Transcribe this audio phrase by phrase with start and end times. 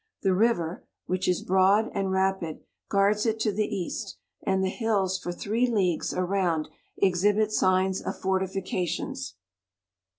[0.23, 4.69] The river, which 67 is broad and rapid, guards it to the east, and the
[4.69, 9.35] hills for three leagues around exhibit signs of fortifications.